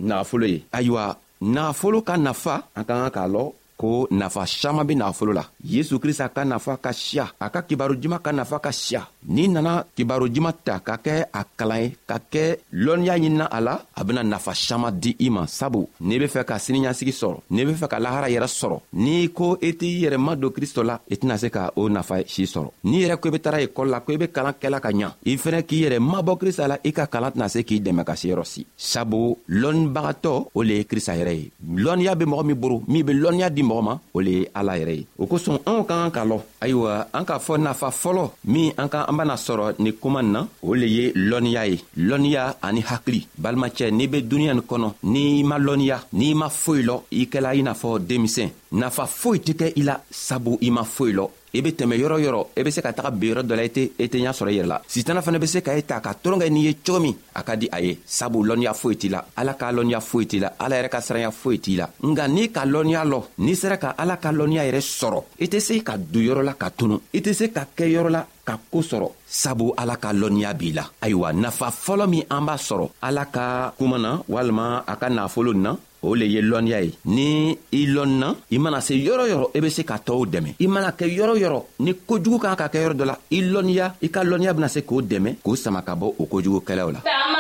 nagafolo 0.08 0.46
ye 0.54 0.58
ayiwa 0.76 1.04
nagafolo 1.40 1.98
ka 2.08 2.14
nafa 2.26 2.54
an 2.78 2.84
ka 2.88 2.94
kan 3.02 3.10
k'a 3.14 3.26
lɔn 3.34 3.50
ko 3.76 4.08
nafa 4.10 4.46
saman 4.48 4.86
be 4.88 4.94
nagafolo 4.96 5.32
la 5.32 5.44
yesu 5.62 5.98
krista 6.00 6.28
ka 6.28 6.44
nafa 6.44 6.80
ka 6.80 6.92
siya 6.92 7.28
a 7.38 7.52
ka 7.52 7.62
kibaru 7.62 7.94
juman 8.00 8.18
ka 8.24 8.32
nafa 8.32 8.58
ka 8.58 8.72
siya 8.72 9.04
n'i 9.28 9.46
nana 9.52 9.84
kibaru 9.94 10.28
juman 10.32 10.56
ta 10.64 10.80
ka 10.80 10.96
kɛ 10.96 11.28
a 11.32 11.44
kalan 11.56 11.80
ye 11.84 11.90
ka 12.08 12.16
kɛ 12.18 12.56
lɔnniya 12.72 13.14
ɲinina 13.20 13.46
a 13.46 13.60
la 13.60 13.74
a 13.94 14.04
bena 14.04 14.22
nafa 14.24 14.54
saman 14.54 14.96
di 15.00 15.12
i 15.20 15.28
ma 15.30 15.46
sabu 15.46 15.84
n'i 16.00 16.16
be 16.18 16.24
fɛ 16.26 16.44
ka 16.48 16.56
siniɲasigi 16.58 17.12
sɔrɔ 17.12 17.38
n'i 17.52 17.62
be 17.68 17.74
fɛ 17.76 17.86
ka 17.92 17.98
lahara 18.00 18.28
yɛrɛ 18.32 18.48
sɔrɔ 18.48 18.78
n'i 18.96 19.28
ko 19.28 19.56
i 19.60 19.68
e 19.68 19.72
t'i 19.76 20.00
yɛrɛma 20.08 20.32
don 20.40 20.50
kristo 20.56 20.80
la 20.82 20.96
i 21.10 21.14
tɛna 21.16 21.36
se 21.38 21.50
ka 21.52 21.70
o 21.76 21.88
nafa 21.88 22.24
si 22.26 22.44
sɔrɔ 22.48 22.70
n'i 22.84 23.04
yɛrɛ 23.04 23.20
ko 23.20 23.28
i 23.28 23.30
be 23.32 23.38
tara 23.38 23.60
ekɔli 23.60 23.90
la 23.90 24.00
ko 24.00 24.12
i 24.12 24.16
be 24.18 24.28
kalan 24.32 24.54
kɛla 24.58 24.80
ka 24.80 24.88
ɲa 24.90 25.12
i 25.26 25.36
fɛnɛ 25.36 25.60
k'i 25.68 25.76
yɛrɛ 25.84 25.98
mabɔ 26.00 26.36
krista 26.40 26.66
la 26.68 26.76
i 26.82 26.92
ka 26.92 27.06
kalan 27.06 27.30
tɛna 27.36 27.48
se 27.48 27.60
k'i 27.60 27.80
dɛmɛ 27.84 28.04
ka 28.08 28.14
se 28.16 28.28
yɔrɔ 28.32 28.44
si 28.44 28.64
sabu 28.76 29.36
lɔnnibagatɔ 29.50 30.48
o 30.56 30.62
le 30.62 30.74
ye 30.80 30.84
krista 30.84 31.12
yɛrɛ 31.12 31.32
ye 31.36 31.50
lɔnniya 31.84 32.14
be 32.16 32.24
mɔgɔ 32.24 32.44
min 32.46 32.56
boro 32.56 32.82
min 32.88 33.04
be 33.04 33.12
lɔnniya 33.12 33.50
di 33.54 33.65
mɔgɔ 33.68 33.82
ma 33.88 33.94
o 34.16 34.18
le 34.24 34.30
ye 34.38 34.50
ala 34.58 34.72
yɛrɛ 34.80 34.94
ye 35.00 35.06
o 35.20 35.24
kosɔn 35.30 35.58
anw 35.68 35.80
ka 35.88 35.94
kan 36.00 36.10
ka 36.16 36.22
lɔ 36.30 36.36
ayiwa 36.62 36.92
an 37.16 37.24
k'a 37.28 37.38
fɔ 37.46 37.54
nafa 37.66 37.88
fɔlɔ 38.02 38.24
min 38.52 38.68
an 38.80 38.88
ka 38.92 38.98
an 39.08 39.16
bena 39.18 39.34
sɔrɔ 39.46 39.64
nin 39.82 39.92
kuma 40.02 40.20
nin 40.22 40.32
na 40.32 40.40
o 40.68 40.70
le 40.80 40.86
ye 40.96 41.04
lɔnniya 41.30 41.62
ye 41.70 41.76
lɔnniya 42.08 42.42
ani 42.66 42.82
hakili 42.90 43.20
balimacɛ 43.42 43.84
n'i 43.90 44.06
be 44.12 44.18
duniɲa 44.30 44.54
nin 44.54 44.66
kɔnɔ 44.70 44.88
n'i 45.12 45.42
ma 45.50 45.56
lɔnniya 45.66 45.98
n'i 46.18 46.34
ma 46.40 46.48
foyi 46.62 46.82
lɔ 46.88 46.94
i 47.20 47.22
kɛla 47.32 47.50
i 47.58 47.62
n'a 47.62 47.74
fɔ 47.82 47.88
denmisɛn 48.08 48.50
nafa 48.80 49.04
foyi 49.20 49.38
tɛ 49.46 49.52
kɛ 49.60 49.66
i 49.80 49.82
la 49.88 49.96
sabu 50.26 50.52
i 50.66 50.70
ma 50.70 50.82
foyi 50.94 51.12
lɔ 51.18 51.26
i 51.56 51.62
be 51.62 51.70
tɛmɛ 51.72 51.96
yɔrɔ 51.96 52.16
yɔrɔ 52.20 52.40
i 52.56 52.60
e 52.60 52.64
be 52.64 52.70
se 52.70 52.80
ka 52.82 52.92
taga 52.92 53.10
ben 53.10 53.30
yɔrɔ 53.32 53.42
dɔ 53.48 53.54
la 53.56 53.64
i 53.64 53.68
tɛ 53.68 53.82
i 53.98 54.04
e 54.04 54.06
tɛ 54.08 54.18
ɲa 54.20 54.32
sɔrɔ 54.36 54.50
i 54.52 54.56
yɛrɛ 54.60 54.66
la 54.66 54.78
sitana 54.86 55.22
fana 55.22 55.38
be 55.38 55.46
se 55.46 55.60
ka 55.62 55.72
e 55.76 55.82
ta 55.82 56.00
ka 56.00 56.12
toron 56.14 56.38
kɛ 56.40 56.50
n'i 56.50 56.60
ye 56.66 56.74
cogo 56.84 57.00
min 57.00 57.16
a 57.34 57.42
ka 57.42 57.54
di 57.56 57.68
a 57.72 57.80
ye 57.80 57.98
sabu 58.04 58.44
lɔnniya 58.44 58.74
foyi 58.74 58.96
t'i 58.96 59.08
la 59.08 59.24
ala 59.36 59.54
ka 59.54 59.72
lɔnniya 59.72 60.00
foyi 60.00 60.26
t'i 60.26 60.38
la 60.40 60.50
ala 60.58 60.76
yɛrɛ 60.76 60.88
ka 60.90 60.98
siranya 61.00 61.30
foyi 61.32 61.58
t'i 61.60 61.76
la 61.78 61.88
nga 62.02 62.28
n'i 62.28 62.48
ka 62.52 62.64
lɔnniya 62.64 63.04
lɔ 63.04 63.22
n'i 63.38 63.54
sera 63.54 63.76
ka 63.78 63.94
ala 63.96 64.16
ka 64.16 64.30
lɔnniya 64.32 64.68
yɛrɛ 64.68 64.80
sɔrɔ 64.82 65.22
i 65.40 65.46
tɛ 65.46 65.60
se 65.60 65.80
ka 65.82 65.96
don 65.96 66.22
yɔrɔ 66.22 66.42
la 66.44 66.52
ka 66.54 66.70
tunu 66.70 67.00
i 67.14 67.20
tɛ 67.20 67.32
se 67.32 67.48
ka 67.50 67.64
kɛ 67.76 67.86
yɔrɔ 67.88 68.08
la 68.10 68.26
ka 68.44 68.58
koo 68.70 68.82
sɔrɔ 68.82 69.10
sabu 69.26 69.72
ala 69.78 69.96
ka 69.96 70.12
lɔnniya 70.12 70.52
b'i 70.54 70.72
la 70.74 70.84
ayiwa 71.00 71.32
nafa 71.32 71.70
fɔlɔ 71.70 72.06
min 72.08 72.24
an 72.30 72.44
b'a 72.46 72.56
sɔrɔ 72.56 72.90
ala 73.02 73.24
ka 73.26 73.72
kuma 73.78 73.98
na 73.98 74.18
walima 74.28 74.84
a 74.86 74.96
ka 74.96 75.08
nafolo 75.08 75.52
na 75.54 75.76
o 76.02 76.14
le 76.14 76.26
ye 76.28 76.40
lɔnniya 76.42 76.80
ye 76.82 76.92
ni 77.06 77.58
i 77.72 77.86
lɔnna 77.86 78.34
i 78.50 78.58
mana 78.58 78.80
se 78.80 78.94
yɔrɔ 78.94 79.24
yɔrɔ 79.30 79.46
i 79.54 79.58
e 79.58 79.60
be 79.60 79.70
se 79.70 79.84
ka 79.84 79.96
tɔɔw 79.98 80.24
dɛmɛ 80.26 80.50
i 80.60 80.66
mana 80.66 80.92
kɛ 80.92 81.06
yɔrɔ 81.08 81.34
yɔrɔ 81.40 81.60
ni 81.80 81.92
kojugu 81.94 82.38
kan 82.38 82.56
ka 82.56 82.68
kɛ 82.68 82.78
yɔrɔ 82.84 82.94
dɔ 82.94 83.04
la 83.06 83.16
i 83.30 83.40
lɔnniya 83.42 83.92
i 84.02 84.08
ka 84.08 84.20
lɔnniya 84.24 84.52
bena 84.54 84.68
se 84.68 84.80
k'o 84.82 85.00
dɛmɛ 85.02 85.36
k'o 85.44 85.56
sama 85.56 85.82
ka 85.82 85.94
bɔ 85.94 86.12
o 86.18 86.26
kojugukɛlaw 86.26 86.90
la 86.92 87.00
Tama. 87.00 87.34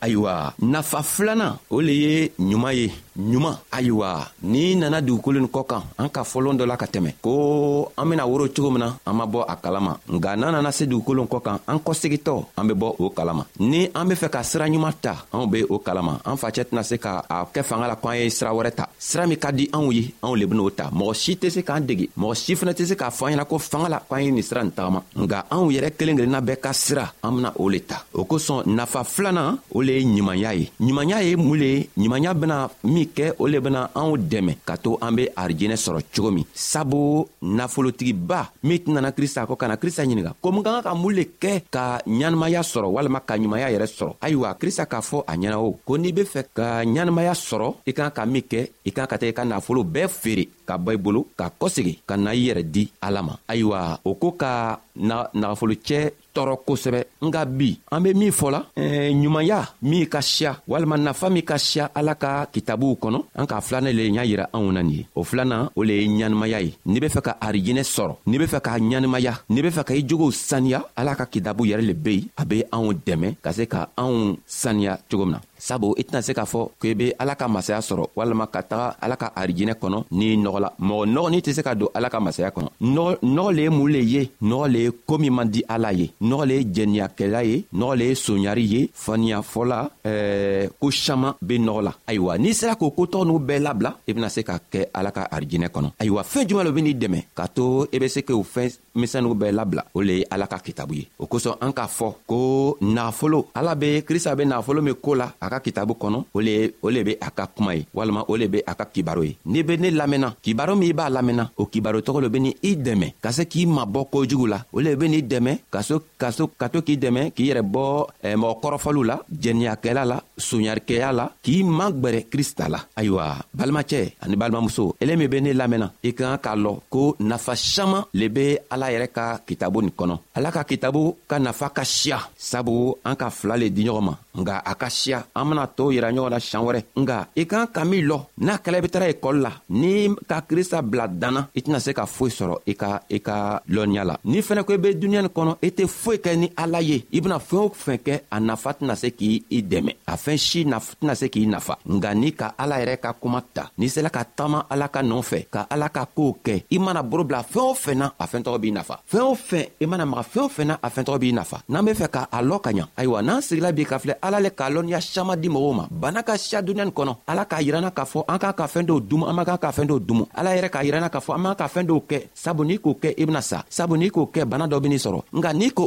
ayiwa 0.00 0.54
nafa 0.62 1.02
filanan 1.02 1.58
o 1.68 1.80
le 1.82 1.92
ye 1.92 2.30
ɲuman 2.38 2.72
ye 2.72 2.86
ɲuman 3.18 3.56
ayiwa 3.72 4.28
n'i 4.44 4.74
nana 4.76 5.00
dugukolo 5.00 5.38
nin 5.40 5.48
kɔ 5.48 5.62
kan 5.66 5.82
an 5.98 6.08
ka 6.08 6.22
fɔlɔn 6.22 6.56
dɔ 6.58 6.64
la 6.66 6.76
ka 6.76 6.86
tɛmɛ 6.86 7.10
ko 7.20 7.90
an 7.96 8.04
bena 8.10 8.24
woro 8.24 8.46
cogo 8.54 8.70
min 8.70 8.78
na 8.80 8.94
an 9.06 9.12
ma 9.16 9.24
bɔ 9.26 9.44
a 9.48 9.56
kalama 9.56 9.98
nga 10.08 10.36
n'an 10.36 10.52
nana 10.52 10.70
se 10.72 10.84
dugukolo 10.86 11.24
kɔ 11.26 11.42
kan 11.42 11.58
an 11.66 11.78
kɔsegitɔ 11.78 12.32
an 12.56 12.64
be 12.68 12.74
bɔ 12.74 12.94
o 13.00 13.10
kalama 13.10 13.44
ni 13.58 13.88
an 13.94 14.04
be 14.08 14.14
fɛ 14.14 14.28
ka 14.30 14.42
sira 14.44 14.66
ɲuman 14.68 14.92
ta 15.02 15.26
anw 15.32 15.46
be 15.50 15.64
o 15.68 15.78
kalama 15.80 16.20
an 16.24 16.36
facɛ 16.36 16.62
tɛna 16.68 16.82
se 16.84 16.94
ka 16.98 17.22
a 17.28 17.44
kɛ 17.52 17.60
fanga 17.64 17.88
la 17.88 17.96
ko 17.96 18.06
an 18.08 18.16
ye 18.18 18.30
sira 18.30 18.52
wɛrɛ 18.52 18.70
ta 18.74 18.86
sira 18.98 19.26
min 19.26 19.36
ka 19.38 19.50
di 19.50 19.66
anw 19.72 19.90
ye 19.92 20.14
anw 20.22 20.36
le 20.38 20.46
ben'o 20.46 20.70
ta 20.70 20.88
mɔgɔ 20.94 21.14
si 21.14 21.32
tɛ 21.34 21.50
se 21.50 21.60
k'an 21.66 21.80
dege 21.86 22.08
mɔgɔ 22.16 22.34
si 22.36 22.54
fɛnɛ 22.54 22.72
tɛ 22.74 22.86
se 22.86 22.94
k'a 22.94 23.10
fɔ 23.10 23.26
an 23.26 23.32
ɲɛna 23.38 23.44
ko 23.50 23.58
fanga 23.58 23.88
la 23.88 23.98
ko 23.98 24.14
an 24.14 24.20
ye 24.24 24.30
nin 24.30 24.42
sira 24.42 24.62
nin 24.62 24.70
tagama 24.72 25.02
nga 25.22 25.38
anw 25.50 25.72
yɛrɛ 25.72 25.90
kelen 25.98 26.16
kelenna 26.18 26.40
bɛɛ 26.40 26.56
ka 26.62 26.72
sira 26.72 27.12
an 27.24 27.32
bena 27.36 27.50
o 27.58 27.68
le 27.68 27.80
ta 27.80 28.04
o 28.14 28.22
kosɔn 28.24 28.62
nafa 28.76 29.02
filanan 29.02 29.58
o 29.74 29.80
le 29.82 29.92
ye 29.98 30.04
ɲumanya 30.04 30.50
ye 30.60 30.70
ɲumanya 30.80 31.16
ye 31.28 31.34
mun 31.34 31.56
le 31.58 31.66
ye 31.74 31.88
ɲumanya 31.98 32.32
bena 32.34 32.70
min 32.84 33.07
kɛ 33.16 33.32
o 33.38 33.46
le 33.46 33.58
bena 33.60 33.80
anw 34.00 34.16
dɛmɛ 34.16 34.52
ka 34.66 34.74
to 34.76 34.98
an 35.00 35.14
be 35.16 35.22
arijɛnɛ 35.42 35.76
sɔrɔ 35.76 36.00
cogo 36.14 36.30
min 36.30 36.44
sabu 36.54 37.26
nafolotigiba 37.42 38.50
min 38.62 38.78
tɛnana 38.84 39.10
krista 39.16 39.46
kɔ 39.46 39.56
kana 39.56 39.76
krista 39.76 40.02
ɲininga 40.04 40.32
komi 40.42 40.62
ka 40.62 40.70
ka 40.76 40.82
ka 40.86 40.94
mun 40.94 41.14
le 41.18 41.24
kɛ 41.42 41.52
ka 41.70 41.82
ɲanamaya 42.06 42.62
sɔrɔ 42.62 42.88
walama 42.94 43.20
ka 43.20 43.34
ɲumanya 43.38 43.70
yɛrɛ 43.74 43.86
sɔrɔ 43.98 44.12
ayiwa 44.20 44.54
krista 44.60 44.84
k'a 44.86 45.00
fɔ 45.02 45.18
a 45.26 45.32
ɲɛna 45.36 45.58
o 45.58 45.72
ko 45.86 45.96
n'i 45.98 46.12
be 46.12 46.22
fɛ 46.22 46.40
ka 46.54 46.84
ɲanamaya 46.84 47.34
sɔrɔ 47.34 47.68
i 47.86 47.92
kan 47.92 48.10
ka 48.10 48.24
min 48.26 48.42
kɛ 48.42 48.60
i 48.84 48.90
kan 48.92 49.06
ka 49.06 49.16
taga 49.18 49.28
i 49.30 49.34
ka 49.34 49.42
nafolo 49.44 49.82
bɛɛ 49.84 50.08
feere 50.10 50.46
ka 50.66 50.76
bɔ 50.78 50.92
i 50.94 50.96
bolo 50.96 51.24
ka 51.36 51.50
kɔsegi 51.60 51.96
ka 52.06 52.16
na 52.16 52.30
i 52.32 52.36
yɛrɛ 52.46 52.62
di 52.70 52.90
ala 53.00 53.22
ma 53.22 53.34
ayiwa 53.48 53.98
o 54.04 54.14
ko 54.14 54.30
ka 54.32 54.78
nagafolocɛ 54.98 56.27
tɔɔrɔ 56.38 56.56
kosɛbɛ 56.66 57.00
nga 57.26 57.44
bi 57.46 57.78
an 57.90 58.00
be 58.02 58.12
min 58.14 58.30
fɔla 58.30 58.60
eh, 58.76 59.10
ɲumanya 59.12 59.58
min 59.82 60.06
ka 60.06 60.20
siya 60.22 60.60
walima 60.68 60.96
nafa 60.96 61.28
min 61.30 61.42
ka 61.42 61.58
siya 61.58 61.90
ala 61.94 62.14
ka 62.14 62.46
kitabuw 62.52 62.94
kɔnɔ 63.02 63.18
an 63.34 63.46
k'a 63.46 63.60
filanɛ 63.60 63.90
le 63.92 64.04
y'a 64.08 64.22
yira 64.24 64.46
anw 64.54 64.70
na 64.72 64.82
nin 64.82 64.94
ye 64.98 65.06
o 65.14 65.24
filanan 65.24 65.70
o 65.74 65.82
le 65.82 65.92
ye 65.92 66.06
ɲanimaya 66.06 66.60
ye 66.62 66.72
n'i 66.86 67.00
be 67.00 67.08
fɛ 67.08 67.20
ka 67.26 67.32
arijinɛ 67.42 67.82
sɔrɔ 67.82 68.14
n'i 68.26 68.38
be 68.38 68.46
fɛ 68.46 68.60
k'a 68.60 68.78
ɲanimaya 68.78 69.32
n'i 69.50 69.62
be 69.62 69.70
fɛ 69.70 69.84
ka 69.84 69.94
i 69.94 70.02
jogow 70.06 70.30
saniya 70.30 70.80
ala 70.94 71.16
ka 71.16 71.26
kitabu 71.26 71.64
yɛrɛ 71.66 71.82
le 71.90 71.94
be 71.94 72.10
yen 72.14 72.28
a 72.38 72.44
be 72.44 72.62
anw 72.70 72.92
dɛmɛ 72.94 73.36
ka 73.42 73.50
se 73.52 73.66
ka 73.66 73.88
anw 73.98 74.36
saniya 74.46 74.94
cogo 75.10 75.24
min 75.26 75.34
na 75.34 75.40
sabu 75.58 75.94
i 75.98 76.02
tɛna 76.02 76.22
se 76.22 76.32
k'a 76.34 76.44
fɔ 76.46 76.60
k'i 76.80 76.94
be 76.94 77.12
ala 77.18 77.34
ka 77.34 77.48
masaya 77.48 77.80
sɔrɔ 77.80 78.06
walama 78.16 78.46
ka 78.46 78.62
taga 78.62 78.96
ala 79.00 79.16
ka 79.16 79.32
arijinɛ 79.36 79.74
kɔnɔ 79.80 80.04
n'i 80.12 80.36
nɔgɔ 80.36 80.60
la 80.60 80.72
mɔgɔ 80.80 81.04
nɔgɔnin 81.10 81.40
tɛ 81.42 81.52
se 81.52 81.62
ka 81.62 81.74
don 81.74 81.88
ala 81.94 82.08
ka 82.08 82.20
masaya 82.20 82.50
kɔnɔ 82.50 82.68
nɔgɔ 82.80 83.52
le 83.54 83.62
ye 83.62 83.68
mun 83.70 83.92
le 83.92 83.98
ye 83.98 84.30
nɔgɔ 84.42 84.68
le 84.72 84.78
ye 84.78 84.90
koo 85.06 85.18
min 85.18 85.30
man 85.34 85.48
di 85.50 85.62
ala 85.68 85.92
ye 85.92 86.10
nɔgɔ 86.22 86.46
le 86.46 86.54
ye 86.54 86.64
jɛniyakɛla 86.74 87.44
ye 87.46 87.64
nɔgɔ 87.74 87.96
le 87.98 88.04
ye 88.04 88.14
soɲari 88.14 88.64
ye 88.70 88.88
faniyafɔla 88.92 89.90
ɛɛ 90.04 90.68
ko 90.80 90.90
saman 90.90 91.34
be 91.46 91.58
nɔgɔ 91.58 91.82
la 91.82 91.92
ayiwa 92.06 92.38
n'i 92.38 92.52
sera 92.54 92.76
k'o 92.76 92.90
kotɔgɔ 92.90 93.24
n'u 93.26 93.38
bɛɛ 93.38 93.58
labila 93.62 93.94
i 94.06 94.12
bena 94.12 94.28
se 94.30 94.42
ka 94.42 94.58
kɛ 94.72 94.86
ala 94.94 95.10
ka 95.12 95.26
arijinɛ 95.30 95.68
kɔnɔ 95.68 95.90
ayiwa 95.98 96.22
fɛɛn 96.22 96.46
juman 96.48 96.64
lo 96.64 96.72
benii 96.72 96.94
dɛmɛ 96.94 97.22
k'a 97.36 97.48
to 97.54 97.88
i 97.92 97.98
be 97.98 98.08
se 98.08 98.20
k'o 98.22 98.44
fɛn 98.44 98.70
misɛniw 98.96 99.34
bɛɛ 99.34 99.52
labila 99.52 99.82
o 99.94 100.00
le 100.02 100.12
ye 100.18 100.24
ala 100.30 100.46
ka 100.46 100.58
kitabu 100.58 100.94
ye 100.94 101.08
o 101.18 101.26
kosɔn 101.26 101.56
an 101.60 101.72
k'a 101.72 101.86
fɔ 101.88 102.14
ko 102.26 102.76
nafolo 102.80 103.46
ala 103.54 103.74
be 103.74 104.02
krista 104.02 104.34
be 104.36 104.44
nafolo 104.44 104.80
min 104.82 104.94
koo 104.94 105.14
la 105.14 105.32
a 105.40 105.47
a 105.48 105.54
ka 105.58 105.64
kitabu 105.64 105.94
kɔnɔ 105.94 106.20
o 106.36 106.40
le 106.40 106.74
o 106.82 106.88
le 106.90 107.02
be 107.02 107.12
a 107.20 107.30
ka 107.30 107.46
kuma 107.46 107.74
ye 107.74 107.86
walama 107.94 108.24
o 108.28 108.36
le 108.36 108.46
be 108.48 108.58
a 108.66 108.74
ka 108.74 108.84
kibaro 108.84 109.22
ye 109.24 109.36
n'i 109.46 109.62
be 109.62 109.76
ne 109.78 109.90
lamɛnna 109.90 110.36
kibaro 110.42 110.76
min 110.76 110.88
i 110.88 110.92
b'a 110.92 111.08
lamɛnna 111.08 111.50
o 111.56 111.66
kibaro 111.66 112.00
tɔgɔ 112.00 112.20
lo 112.20 112.28
be 112.28 112.38
ni 112.40 112.56
i 112.62 112.76
dɛmɛ 112.76 113.14
ka 113.20 113.32
se 113.32 113.46
k'i 113.48 113.66
mabɔ 113.66 114.04
kojugu 114.12 114.46
la 114.46 114.60
o 114.72 114.80
le 114.80 114.94
be 114.96 115.08
n'i 115.08 115.22
dɛmɛ 115.22 115.52
ka 115.70 115.80
so 115.82 116.02
ka 116.20 116.30
so 116.30 116.46
ka 116.58 116.68
to 116.68 116.82
k'i 116.82 116.96
dɛmɛ 116.96 117.32
k'i 117.34 117.48
yɛrɛ 117.48 117.62
bɔ 117.64 118.06
eh, 118.22 118.34
mɔgɔ 118.36 118.60
kɔrɔfɔliw 118.60 119.04
la 119.06 119.16
jɛniyakɛla 119.32 120.04
la 120.04 120.18
soɲarikɛya 120.36 121.12
la 121.12 121.26
k'i 121.42 121.62
magwɛrɛ 121.64 122.28
krista 122.28 122.68
la 122.68 122.84
ayiwa 122.96 123.36
balimacɛ 123.56 124.12
ani 124.20 124.36
balimamuso 124.36 124.94
ele 125.00 125.16
min 125.16 125.28
be 125.30 125.40
ne 125.40 125.52
lamɛnna 125.52 125.90
i 126.04 126.12
ka 126.12 126.36
kan 126.36 126.38
k'a 126.52 126.56
lɔn 126.58 126.76
ko 126.90 127.16
nafa 127.20 127.54
saman 127.56 128.04
le 128.12 128.28
be 128.28 128.58
ala 128.70 128.86
yɛrɛ 128.92 129.08
ka 129.12 129.38
kitabu 129.46 129.82
nin 129.82 129.90
kɔnɔ 129.92 130.18
ala 130.36 130.50
ka 130.52 130.64
kitabu 130.64 131.16
ka 131.28 131.38
nafa 131.38 131.70
ka 131.70 131.82
siya 131.84 132.20
sabu 132.36 132.94
an 133.04 133.14
ka 133.16 133.30
fila 133.30 133.56
le 133.56 133.70
di 133.70 133.84
ɲɔgɔn 133.84 134.04
ma 134.04 134.14
nga 134.38 134.62
a 134.64 134.74
ka 134.74 134.88
siya 134.88 135.24
an 135.38 135.48
bena 135.48 135.66
tow 135.66 135.90
yira 135.92 136.10
ɲɔgɔn 136.10 136.30
na 136.30 136.38
siɲan 136.40 136.64
wɛrɛ 136.66 136.80
nga 137.00 137.18
i 137.36 137.44
k'an 137.46 137.66
ka 137.74 137.84
min 137.84 138.04
lɔ 138.10 138.18
n'a 138.38 138.58
kɛla 138.58 138.78
i 138.78 138.80
be 138.80 138.88
tara 138.88 139.06
ekɔli 139.08 139.40
la 139.40 139.52
ni 139.70 140.08
ka 140.28 140.40
krista 140.42 140.82
bila 140.82 141.06
danna 141.08 141.48
i 141.54 141.60
tɛna 141.60 141.80
se 141.80 141.90
ka 141.94 142.06
foyi 142.06 142.30
sɔrɔ 142.30 142.54
i 142.66 142.74
ka 142.74 143.00
i 143.10 143.18
ka 143.20 143.60
lɔnniya 143.68 144.04
la 144.04 144.16
n'i 144.24 144.40
fɛnɛ 144.42 144.62
ko 144.66 144.72
i 144.72 144.76
be 144.78 144.94
duniɲa 144.94 145.22
nin 145.22 145.30
kɔnɔ 145.36 145.54
i 145.62 145.70
tɛ 145.70 145.86
foyi 145.88 146.18
kɛ 146.18 146.36
ni 146.36 146.48
ala 146.56 146.80
ye 146.82 147.06
i 147.12 147.20
bena 147.20 147.38
fɛɛn 147.38 147.58
o 147.58 147.68
fɛn 147.82 147.98
kɛ 147.98 148.20
a 148.30 148.40
nafa 148.40 148.70
tɛna 148.72 148.96
se 148.96 149.10
k'i 149.10 149.42
i 149.50 149.62
dɛmɛ 149.62 149.92
a 150.06 150.16
fɛɛn 150.16 150.36
si 150.38 150.64
tɛna 150.64 151.14
se 151.16 151.28
k'i 151.28 151.46
nafa 151.46 151.78
nga 151.86 152.14
n'i 152.14 152.30
ka 152.32 152.54
ala 152.58 152.76
yɛrɛ 152.82 153.00
ka 153.00 153.12
kuma 153.20 153.40
ta 153.54 153.70
n'i 153.78 153.88
sela 153.88 154.10
ka 154.10 154.24
taama 154.24 154.66
ala 154.70 154.88
ka 154.88 155.00
nɔɔfɛ 155.02 155.46
ka 155.50 155.66
ala 155.70 155.88
ka 155.88 156.06
koow 156.06 156.34
kɛ 156.44 156.64
i 156.70 156.78
mana 156.78 157.02
boro 157.02 157.24
bila 157.24 157.42
fɛɛn 157.42 157.70
o 157.70 157.74
fɛn 157.74 157.94
na 157.96 158.12
a 158.18 158.26
fɛɛntɔgɔ 158.26 158.58
b'i 158.60 158.72
nafa 158.72 159.00
fɛɛn 159.12 159.22
o 159.22 159.34
fɛn 159.34 159.68
i 159.82 159.86
mana 159.86 160.06
maga 160.06 160.22
fɛɛn 160.22 160.44
o 160.44 160.48
fɛn 160.48 160.64
na 160.66 160.76
a 160.82 160.88
fɛɛntɔgɔ 160.90 161.18
b'i 161.18 161.32
nafa 161.32 161.62
n'an 161.68 161.84
be 161.84 161.92
fɛ 161.92 162.08
ka 162.10 162.28
a 162.32 162.42
lɔ 162.42 162.60
ka 162.60 162.70
ɲa 162.72 162.86
ayiwa 162.96 163.22
n'an 163.22 163.40
sigila 163.40 163.72
b'i 163.72 163.84
ka 163.86 163.98
filɛ 163.98 164.16
ala 164.22 164.40
le 164.40 164.50
k'a 164.50 164.70
lɔnniya 164.70 165.00
ma 165.28 165.34
di 165.36 165.48
mɔgɔw 165.52 165.74
ma 165.76 165.84
bana 166.02 166.20
ka 166.24 166.34
siya 166.40 166.62
duniyani 166.64 166.90
kɔnɔ 166.96 167.12
ala 167.30 167.44
k'a 167.50 167.58
yiranna 167.66 167.90
k'a 167.96 168.04
fɔ 168.12 168.20
an 168.32 168.38
k'a 168.42 168.52
ka 168.58 168.64
fɛɛn 168.72 168.86
dɔw 168.88 168.98
dumu 169.08 169.24
an 169.28 169.34
man 169.36 169.44
kan 169.48 169.58
ka 169.64 169.70
fɛɛn 169.76 169.88
dɔw 169.90 169.98
dumu 170.08 170.24
ala 170.38 170.50
yɛrɛ 170.56 170.68
k'a 170.74 170.82
yiranna 170.86 171.08
k'a 171.14 171.20
fɔ 171.26 171.32
an 171.36 171.42
man 171.44 171.54
ka 171.60 171.66
fɛɛn 171.74 171.86
dɔw 171.90 171.98
kɛ 172.10 172.18
sabu 172.44 172.62
n'i 172.68 172.76
k'o 172.84 172.92
kɛ 173.02 173.10
i 173.18 173.24
bena 173.28 173.42
sa 173.50 173.58
sabu 173.78 173.94
n'i 174.00 174.08
k'o 174.14 174.24
kɛ 174.34 174.42
bana 174.48 174.66
dɔ 174.72 174.76
ya 174.84 174.90
ke, 174.94 175.00
sɔrɔ 175.04 175.20
nka 175.38 175.50
n'i 175.58 175.68
k' 175.76 175.86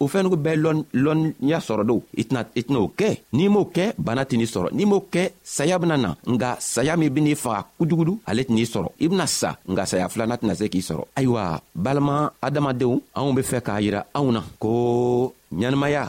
o 0.00 0.06
fɛnnugu 0.06 0.36
bɛɛ 0.46 0.56
lɔnniya 1.04 1.58
sɔrɔ 1.68 1.82
do 1.90 1.96
i 2.16 2.22
tɛna'o 2.22 2.86
kɛ 2.98 3.10
n'i 3.36 3.46
m'o 3.54 3.62
kɛ 3.74 3.86
bana 4.08 4.22
tɛn'i 4.30 4.46
sɔrɔ 4.54 4.68
n'i 4.72 4.84
m'o 4.84 5.00
kɛ 5.12 5.24
saya 5.42 5.76
bena 5.82 5.96
na 5.96 6.10
nga 6.34 6.50
saya 6.60 6.94
min 7.00 7.10
benii 7.10 7.34
faga 7.34 7.66
kujugudu 7.78 8.14
ale 8.26 8.42
sɔrɔ 8.46 8.88
i 9.00 9.08
bena 9.08 9.26
sa 9.26 9.56
nga 9.66 9.84
saya 9.86 10.06
filana 10.08 10.36
tɛna 10.38 10.54
se 10.56 10.68
k'i 10.68 10.80
sɔrɔ 10.88 11.02
ayiwa 11.18 11.58
balima 11.74 12.30
adamadenw 12.42 13.02
anw 13.18 13.32
be 13.36 13.40
fɛ 13.42 13.60
k'a 13.66 13.76
yira 13.82 14.02
anw 14.14 14.30
na 14.32 14.42
ko 14.62 15.34
ɲɛnamaya 15.52 16.08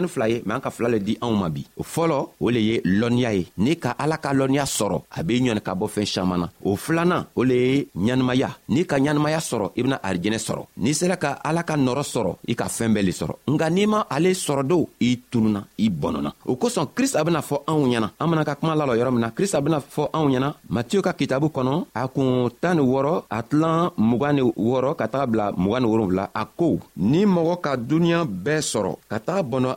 misɛni 0.00 0.08
fila 0.08 0.28
ye 0.28 0.42
mɛ 0.44 0.54
an 0.54 0.60
ka 0.60 0.70
fila 0.70 0.88
le 0.88 0.98
di 1.00 1.16
anw 1.20 1.36
ma 1.36 1.48
bi 1.48 1.64
o 1.76 1.82
fɔlɔ 1.82 2.28
o 2.40 2.50
le 2.50 2.58
ye 2.60 2.80
lɔnniya 2.84 3.30
ye 3.34 3.46
n'i 3.58 3.76
ka 3.76 3.94
ala 3.98 4.16
ka 4.18 4.32
lɔnniya 4.32 4.64
sɔrɔ 4.64 5.02
a 5.10 5.22
b'i 5.22 5.40
ɲɔni 5.40 5.60
ka 5.62 5.72
bɔ 5.74 5.88
fɛn 5.88 6.06
siaman 6.06 6.38
na 6.40 6.48
o 6.64 6.76
filanan 6.76 7.24
o 7.34 7.42
le 7.44 7.54
ye 7.54 7.86
ɲanamaya 7.96 8.50
n'i 8.68 8.84
ka 8.86 8.96
ɲanamaya 8.98 9.40
sɔrɔ 9.40 9.70
i 9.76 9.82
bena 9.82 9.96
arijɛnɛ 10.02 10.38
sɔrɔ 10.38 10.66
n'i 10.76 10.94
sera 10.94 11.16
ka 11.16 11.38
ala 11.42 11.62
ka 11.62 11.76
nɔrɔ 11.76 12.02
sɔrɔ 12.04 12.36
i 12.48 12.54
ka 12.54 12.64
fɛɛn 12.68 12.92
bɛɛ 12.94 13.02
le 13.04 13.12
sɔrɔ 13.12 13.34
nka 13.48 13.70
n'i 13.70 13.86
ma 13.86 14.04
ale 14.10 14.30
sɔrɔ 14.34 14.64
do 14.66 14.88
i 15.00 15.16
tununa 15.30 15.64
i 15.78 15.90
bɔnɔna 15.90 16.32
o 16.46 16.56
kosɔn 16.56 16.86
krista 16.94 17.24
bena 17.24 17.40
fɔ 17.40 17.62
anw 17.66 17.86
ɲɛna 17.86 18.10
an 18.20 18.26
mena 18.30 18.44
ka 18.44 18.54
kuma 18.56 18.74
lalɔ 18.74 18.96
yɔrɔ 18.98 19.12
min 19.12 19.20
na 19.20 19.30
krista 19.30 19.60
bena 19.62 19.80
fɔ 19.80 20.10
anw 20.12 20.28
ɲɛna 20.28 20.54
matiyo 20.70 21.02
ka 21.02 21.12
kitabu 21.12 21.48
kɔnɔ 21.50 21.86
a 21.94 22.08
kun 22.08 22.48
tan 22.60 22.76
ni 22.76 22.82
wɔrɔ 22.82 23.24
a 23.30 23.42
tilan 23.42 23.90
mugan 23.96 24.34
ni 24.34 24.42
wɔrɔ 24.42 24.96
ka 24.96 25.06
taga 25.08 25.26
bila 25.26 25.52
mugan 25.56 25.82
ni 25.82 25.88
wolonfila 25.88 26.28
a 26.34 26.44
ko 26.46 26.78
ni 26.96 27.24
mɔgɔ 27.24 27.60
ka 27.60 27.76
duniɲa 27.76 28.24
bɛɛ 28.28 28.60
sɔrɔ 28.60 28.96
ka 29.08 29.18
taga 29.20 29.42
bɔnɔ 29.42 29.76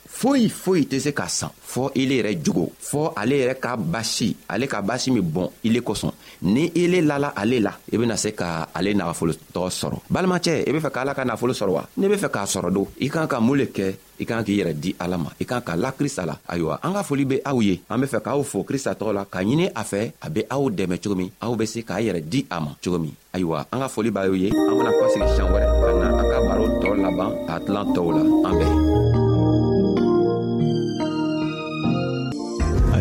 foyi 0.21 0.49
foyi 0.49 0.83
tɛ 0.85 0.99
se 0.99 1.11
ka 1.17 1.25
san 1.27 1.49
fɔɔ 1.73 1.91
ile 1.95 2.13
yɛrɛ 2.19 2.31
jogo 2.45 2.69
fɔɔ 2.79 3.13
ale 3.15 3.33
yɛrɛ 3.41 3.55
ka 3.59 3.75
basi 3.77 4.35
ale 4.47 4.67
ka 4.67 4.81
basi 4.81 5.09
min 5.11 5.23
bɔn 5.23 5.49
ile 5.63 5.81
kosɔn 5.81 6.11
ni 6.43 6.69
ile 6.75 7.01
lala 7.01 7.31
ale 7.35 7.59
la 7.59 7.71
i 7.91 7.97
bena 7.97 8.15
se 8.17 8.29
ka 8.35 8.69
ale 8.75 8.93
nagafolotɔ 8.93 9.69
sɔrɔ 9.69 9.97
balimacɛ 10.13 10.69
i 10.69 10.71
be 10.71 10.79
fɛ 10.79 10.91
k'ala 10.91 11.15
ka 11.15 11.23
nafolo 11.25 11.53
sɔrɔ 11.53 11.69
wa 11.73 11.83
n'i 11.97 12.07
be 12.07 12.15
fɛ 12.17 12.29
k'a 12.29 12.45
sɔrɔ 12.45 12.71
don 12.73 12.87
i 13.01 13.09
kan 13.09 13.25
ka 13.27 13.39
mun 13.39 13.57
le 13.57 13.65
kɛ 13.65 13.95
i 14.19 14.25
kan 14.25 14.43
k'i 14.45 14.57
yɛrɛ 14.61 14.73
di 14.79 14.93
ala 14.99 15.17
ma 15.17 15.29
i 15.39 15.43
kan 15.43 15.61
ka 15.61 15.73
la 15.75 15.91
krista 15.91 16.23
la 16.27 16.37
ayiwa 16.49 16.77
an 16.83 16.93
ka 16.93 17.01
foli 17.03 17.25
be 17.27 17.41
aw 17.43 17.59
ye 17.59 17.81
an 17.89 17.99
be 18.01 18.05
fɛ 18.05 18.21
k'aw 18.21 18.43
fo 18.43 18.61
krista 18.63 18.93
tɔgɔ 18.93 19.13
la 19.13 19.25
ka 19.25 19.39
ɲini 19.39 19.71
a 19.75 19.81
fɛ 19.83 20.11
a 20.21 20.29
be 20.29 20.43
aw 20.51 20.69
dɛmɛ 20.69 21.01
cogo 21.01 21.15
min 21.17 21.31
aw 21.41 21.55
be 21.55 21.65
se 21.65 21.81
k'a 21.81 21.99
yɛrɛ 21.99 22.21
di 22.29 22.45
a 22.51 22.59
ma 22.61 22.75
cogo 22.83 22.99
min 23.01 23.13
ayiwa 23.33 23.65
an 23.71 23.79
ka 23.79 23.87
foli 23.89 24.11
b'aw 24.11 24.35
ye 24.37 24.51
an 24.51 24.77
bena 24.77 24.91
kɔsegi 24.91 25.35
sian 25.35 25.49
wɛrɛ 25.49 25.65
ka 25.65 25.89
na 25.97 26.05
an 26.21 26.27
ka 26.29 26.41
baro 26.47 26.67
tɔɔ 26.79 26.95
laban 27.01 27.31
k'a 27.49 27.59
tilan 27.65 27.85
tɔw 27.95 28.11
la 28.13 28.19
an 28.49 28.55
bɛɛ 28.61 28.90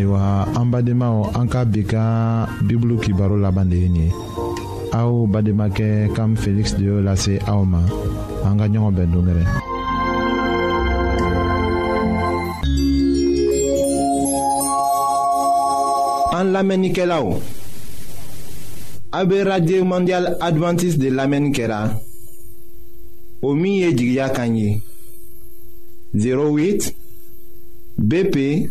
ayiwa 0.01 0.49
an 0.57 0.67
badenmaw 0.73 1.29
an 1.37 1.45
ka 1.47 1.65
bi 1.69 1.85
ka 1.85 2.49
bibulu 2.65 2.97
kibaro 2.99 3.37
laban 3.37 3.69
de 3.69 3.77
ye 3.77 3.89
nin 3.89 5.73
kam 6.17 6.37
feliksi 6.37 6.77
de 6.81 6.85
y'o 6.85 7.03
lase 7.05 7.37
aw 7.47 7.61
ma 7.65 7.83
an 8.45 8.57
ka 8.57 8.65
ɲɔgɔn 8.73 8.95
bɛn 8.97 9.11
dongɛrɛ 9.13 9.45
an 16.33 16.45
lamɛnnikɛlaw 16.55 17.27
a 19.13 19.25
be 19.27 19.83
mondial 19.85 20.27
advantiste 20.41 20.99
de 20.99 21.11
lamɛnni 21.11 21.53
kɛra 21.55 22.01
o 23.43 23.55
min 23.55 23.73
ye 23.83 23.93
jigiya 23.93 24.31
kan 24.33 24.57
ye 24.57 24.81
08 26.17 26.95
BP 28.01 28.71